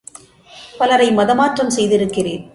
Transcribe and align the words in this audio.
பலரை 0.79 1.09
மதமாற்றம் 1.11 1.73
செய்திருக்கிறேன். 1.77 2.43